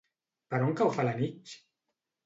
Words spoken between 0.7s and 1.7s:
cau Felanitx?